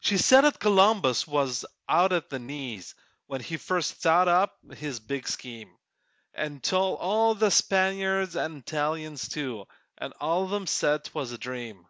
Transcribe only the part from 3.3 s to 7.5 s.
he first thought up his big scheme, An' told all the